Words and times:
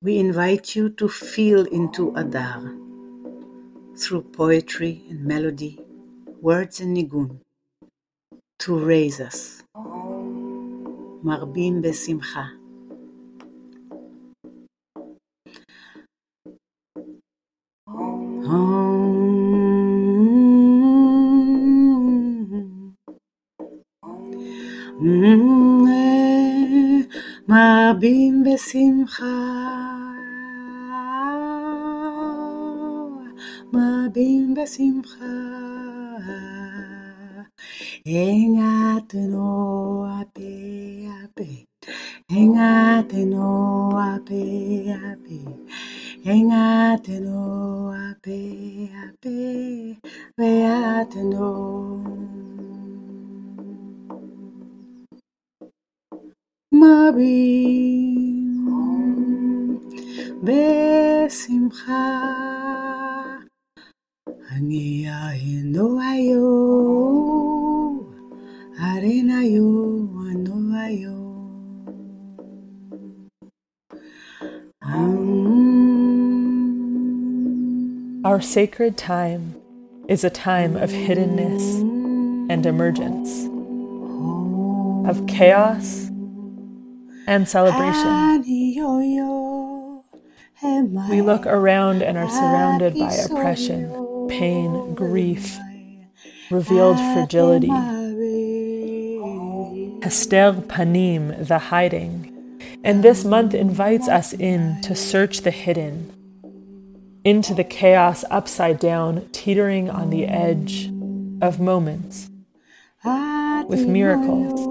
We 0.00 0.18
invite 0.18 0.76
you 0.76 0.90
to 0.90 1.08
feel 1.08 1.66
into 1.66 2.14
Adar 2.14 2.72
through 3.96 4.22
poetry 4.32 5.02
and 5.10 5.24
melody, 5.24 5.80
words 6.40 6.78
and 6.78 6.96
nigun, 6.96 7.40
to 8.60 8.78
raise 8.78 9.20
us. 9.20 9.64
Marbim 11.24 11.82
besimcha. 11.82 12.46
מרבים 27.47 28.43
בשמחה, 28.43 29.25
מרבים 33.73 34.53
בשמחה. 34.53 35.25
Engateno 38.05 39.49
ape 40.19 41.07
ape, 41.23 41.49
engateno 42.29 43.51
ape 44.11 44.43
ape, 45.09 45.39
engateno 46.25 47.41
ape 48.07 48.39
ape, 49.05 49.39
beateno. 50.37 51.51
מרבים 56.77 58.53
בשמחה. 60.43 62.33
אני 64.51 65.05
היינו 65.09 65.99
היו, 66.01 66.43
ארנאיו 68.79 70.03
אנו 70.31 70.77
היו. 70.77 71.23
Our 78.25 78.41
sacred 78.41 78.97
time 78.97 79.55
is 80.07 80.23
a 80.23 80.29
time 80.29 80.77
of 80.77 80.89
hiddenness 80.91 81.65
and 82.49 82.65
emergence, 82.65 83.31
of 85.09 85.27
chaos 85.27 86.06
and 87.28 87.46
celebration. 87.46 88.42
We 91.10 91.22
look 91.22 91.46
around 91.46 92.02
and 92.02 92.16
are 92.16 92.28
surrounded 92.28 92.98
by 92.98 93.12
oppression, 93.12 94.26
pain, 94.28 94.94
grief, 94.94 95.56
revealed 96.50 96.96
fragility. 96.96 97.68
Hester 100.02 100.54
Panim, 100.66 101.46
the 101.46 101.58
hiding. 101.58 102.34
And 102.82 103.04
this 103.04 103.24
month 103.24 103.52
invites 103.54 104.08
us 104.08 104.32
in 104.32 104.80
to 104.82 104.94
search 104.94 105.42
the 105.42 105.50
hidden, 105.50 106.10
into 107.24 107.52
the 107.52 107.64
chaos 107.64 108.24
upside 108.30 108.78
down, 108.78 109.28
teetering 109.32 109.90
on 109.90 110.08
the 110.08 110.24
edge 110.26 110.86
of 111.42 111.60
moments 111.60 112.30
with 113.68 113.86
miracles. 113.86 114.67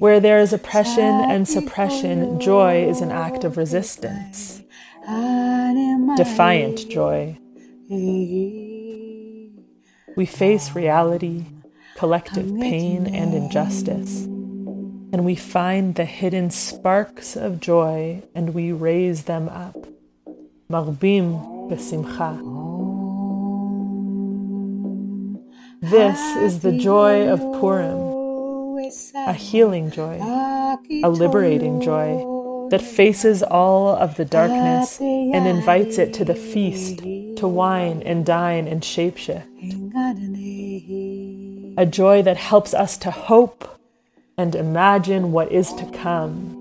Where 0.00 0.18
there 0.18 0.38
is 0.38 0.54
oppression 0.54 1.04
and 1.04 1.46
suppression, 1.46 2.40
joy 2.40 2.88
is 2.88 3.02
an 3.02 3.10
act 3.10 3.44
of 3.44 3.58
resistance, 3.58 4.62
defiant 6.16 6.88
joy. 6.88 7.38
We 10.16 10.24
face 10.24 10.74
reality, 10.74 11.44
collective 11.96 12.46
pain, 12.58 13.14
and 13.14 13.34
injustice, 13.34 14.24
and 14.24 15.22
we 15.22 15.34
find 15.34 15.96
the 15.96 16.06
hidden 16.06 16.48
sparks 16.48 17.36
of 17.36 17.60
joy 17.60 18.22
and 18.34 18.54
we 18.54 18.72
raise 18.72 19.24
them 19.24 19.50
up. 19.50 19.76
Marbim 20.70 21.68
besimcha. 21.68 22.40
This 25.82 26.18
is 26.36 26.60
the 26.60 26.72
joy 26.78 27.28
of 27.28 27.40
Purim 27.60 28.09
a 29.14 29.32
healing 29.32 29.90
joy, 29.90 30.18
a 31.02 31.08
liberating 31.08 31.80
joy 31.80 32.68
that 32.70 32.80
faces 32.80 33.42
all 33.42 33.88
of 33.88 34.16
the 34.16 34.24
darkness 34.24 35.00
and 35.00 35.46
invites 35.46 35.98
it 35.98 36.14
to 36.14 36.24
the 36.24 36.34
feast, 36.34 36.98
to 36.98 37.48
wine 37.48 38.02
and 38.02 38.24
dine 38.24 38.66
and 38.68 38.82
shapeshift. 38.82 39.46
A 41.76 41.86
joy 41.86 42.22
that 42.22 42.36
helps 42.36 42.72
us 42.74 42.96
to 42.98 43.10
hope 43.10 43.78
and 44.38 44.54
imagine 44.54 45.32
what 45.32 45.50
is 45.52 45.72
to 45.74 45.84
come. 45.90 46.56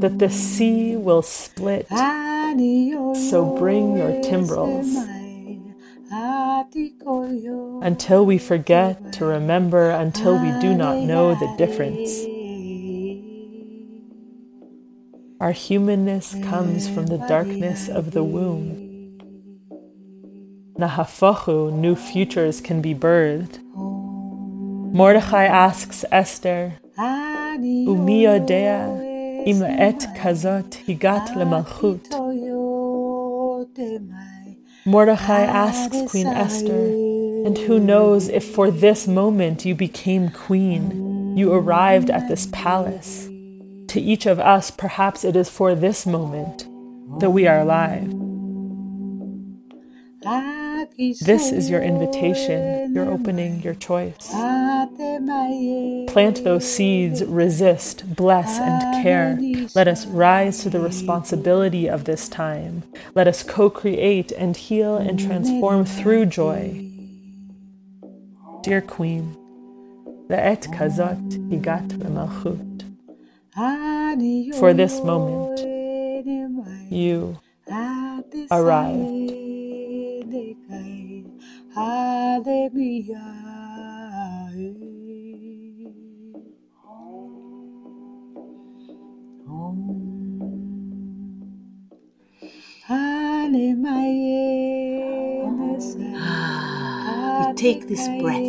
That 0.00 0.18
the 0.18 0.30
sea 0.30 0.96
will 0.96 1.22
split, 1.22 1.88
so 1.88 3.56
bring 3.58 3.96
your 3.96 4.20
timbrels 4.22 5.15
until 7.82 8.26
we 8.26 8.38
forget 8.38 9.12
to 9.14 9.24
remember, 9.24 9.90
until 9.90 10.38
we 10.38 10.50
do 10.60 10.74
not 10.74 10.98
know 10.98 11.34
the 11.34 11.54
difference. 11.56 12.24
Our 15.40 15.52
humanness 15.52 16.34
comes 16.44 16.88
from 16.88 17.06
the 17.06 17.18
darkness 17.18 17.88
of 17.88 18.12
the 18.12 18.24
womb. 18.24 18.86
Nahafochu, 20.78 21.72
new 21.72 21.94
futures 21.94 22.60
can 22.60 22.80
be 22.80 22.94
birthed. 22.94 23.60
Mordechai 24.92 25.44
asks 25.44 26.04
Esther, 26.10 26.78
Umi 26.98 28.24
yodea 28.24 29.46
im 29.46 29.62
et 29.62 30.00
kazot 30.16 30.70
higat 30.86 31.28
lemalchut. 31.36 32.06
Mordechai 34.88 35.42
asks 35.42 36.00
Queen 36.08 36.28
Esther, 36.28 36.70
and 36.70 37.58
who 37.58 37.80
knows 37.80 38.28
if 38.28 38.44
for 38.44 38.70
this 38.70 39.08
moment 39.08 39.64
you 39.64 39.74
became 39.74 40.28
queen, 40.28 41.36
you 41.36 41.52
arrived 41.52 42.08
at 42.08 42.28
this 42.28 42.46
palace. 42.52 43.26
To 43.88 44.00
each 44.00 44.26
of 44.26 44.38
us, 44.38 44.70
perhaps 44.70 45.24
it 45.24 45.34
is 45.34 45.50
for 45.50 45.74
this 45.74 46.06
moment 46.06 46.68
that 47.18 47.30
we 47.30 47.48
are 47.48 47.58
alive. 47.58 48.25
This 50.22 51.52
is 51.52 51.68
your 51.68 51.82
invitation, 51.82 52.94
your 52.94 53.10
opening, 53.10 53.62
your 53.62 53.74
choice. 53.74 54.30
Plant 56.08 56.44
those 56.44 56.70
seeds, 56.70 57.24
resist, 57.24 58.16
bless, 58.16 58.58
and 58.58 59.02
care. 59.02 59.38
Let 59.74 59.88
us 59.88 60.06
rise 60.06 60.60
to 60.62 60.70
the 60.70 60.80
responsibility 60.80 61.88
of 61.88 62.04
this 62.04 62.28
time. 62.28 62.82
Let 63.14 63.28
us 63.28 63.42
co 63.42 63.68
create 63.68 64.32
and 64.32 64.56
heal 64.56 64.96
and 64.96 65.18
transform 65.18 65.84
through 65.84 66.26
joy. 66.26 66.90
Dear 68.62 68.80
Queen, 68.80 69.36
the 70.28 70.38
et 70.38 70.62
kazot 70.72 71.50
higat. 71.50 71.92
For 74.58 74.74
this 74.74 75.02
moment, 75.02 75.60
you 76.90 77.38
arrived. 80.50 81.30
We 97.38 97.54
take 97.56 97.88
this 97.88 98.06
breath 98.20 98.44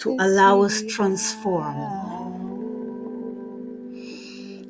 to 0.00 0.16
allow 0.18 0.62
us 0.62 0.82
transform, 0.88 1.76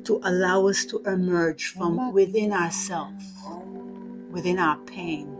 to 0.03 0.21
allow 0.23 0.67
us 0.67 0.85
to 0.85 0.99
emerge 1.05 1.67
from 1.67 2.13
within 2.13 2.53
ourselves, 2.53 3.30
within 4.31 4.59
our 4.59 4.77
pain, 4.85 5.37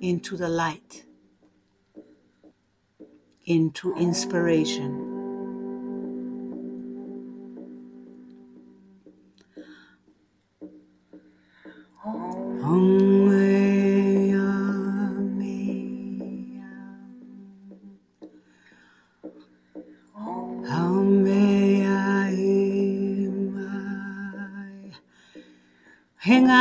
into 0.00 0.36
the 0.36 0.48
light, 0.48 1.04
into 3.46 3.94
inspiration. 3.96 5.22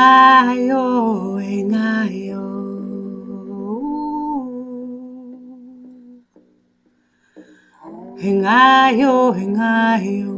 Hengayo, 0.05 0.85
hengayo. 1.41 2.45
Hengayo, 8.21 9.15
hengayo. 9.33 10.37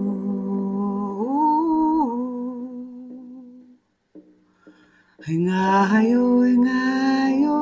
Hengayo, 5.26 6.24
hengayo. 6.46 7.58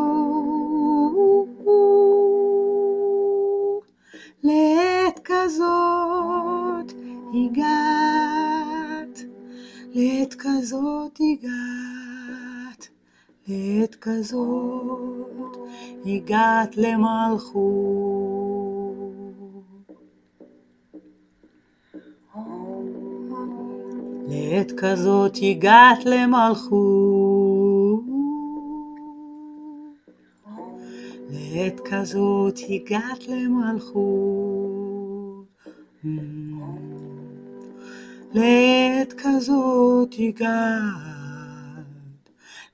לעת 4.43 5.21
כזאת 5.25 6.89
הגעת, 7.35 8.14
לעת 9.96 10.36
כזאת 10.40 11.20
הגעת, 11.20 12.88
לעת 13.48 13.96
כזאת 13.96 15.58
הגעת 16.06 16.78
למלכות. 16.78 18.16
לעת 24.28 24.72
כזאת 24.78 25.38
הגעת 25.42 26.06
למלכות. 26.06 28.04
לעת 31.30 31.80
כזאת 31.80 32.60
הגעת 32.70 33.28
למלכות. 33.28 34.66
לעת 38.36 39.14
כזאת 39.18 40.16
הגעת, 40.20 40.56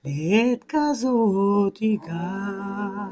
לעת 0.06 0.64
כזאת 0.68 1.78
הגעת, 1.82 3.12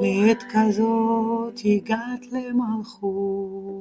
לעת 0.00 0.44
כזאת 0.52 1.60
הגעת 1.64 2.32
למלכות. 2.32 3.74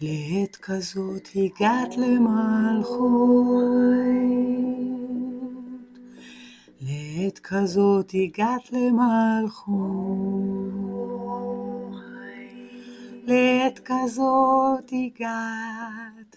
לעת 0.00 0.56
כזאת 0.56 1.28
הגעת 1.36 1.96
למלכות, 1.96 3.62
לעת 7.22 7.38
כזאת 7.38 8.12
הגעת 8.14 8.72
למלכות, 8.72 9.78
לעת 13.26 13.80
כזאת 13.84 14.92
הגעת, 14.92 16.36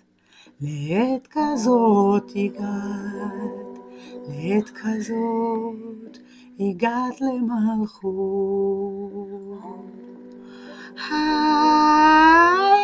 לעת 0.62 1.28
כזאת 1.28 2.32
הגעת, 2.36 3.80
לעת 4.28 4.70
כזאת 4.70 6.18
הגעת 6.60 7.22
למלכות. 7.22 8.76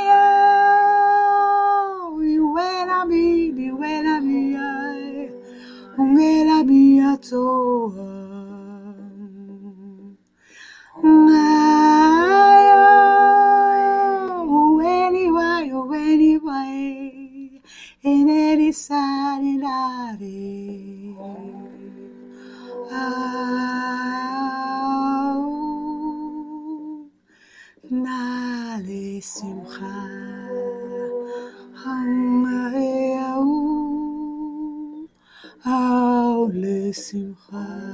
Ungela 0.02 0.61
wai 16.52 17.62
Eneri 18.12 18.72
sani 18.74 19.54
dare 19.64 20.42
Au 22.92 23.42
Nale 28.04 29.22
simcha 29.22 29.96
Hangaya 31.82 33.32
Au 35.66 36.50
le 36.62 36.92
simcha 36.92 37.91